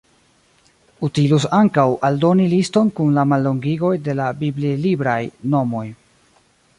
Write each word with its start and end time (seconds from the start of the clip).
Utilus 1.07 1.43
ankaŭ 1.57 1.83
aldoni 2.09 2.47
liston 2.55 2.89
kun 3.01 3.13
la 3.19 3.27
mallongigoj 3.33 3.95
de 4.09 4.19
la 4.21 4.31
bibli-libraj 4.43 5.21
nomoj. 5.55 5.85